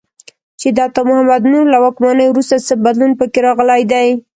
چې 0.59 0.67
د 0.75 0.77
عطا 0.87 1.01
محمد 1.09 1.41
نور 1.51 1.65
له 1.73 1.77
واکمنۍ 1.83 2.25
وروسته 2.29 2.65
څه 2.67 2.73
بدلون 2.85 3.11
په 3.19 3.25
کې 3.31 3.39
راغلی 3.47 3.83
دی. 3.91 4.07